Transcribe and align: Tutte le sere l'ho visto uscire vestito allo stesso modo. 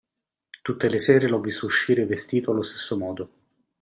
Tutte 0.63 0.89
le 0.89 0.97
sere 0.97 1.27
l'ho 1.27 1.39
visto 1.39 1.67
uscire 1.67 2.07
vestito 2.07 2.49
allo 2.49 2.63
stesso 2.63 2.97
modo. 2.97 3.29